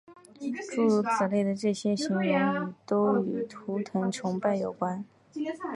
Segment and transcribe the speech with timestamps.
[0.71, 5.05] 诸如此类的这些形容语都与图腾崇拜有关。